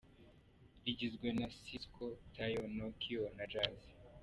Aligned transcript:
Rigizwe 0.83 1.27
na 1.39 1.47
Sisqo, 1.59 2.05
Taio, 2.35 2.63
Nokio 2.75 3.23
na 3.37 3.43
Jazz. 3.51 3.81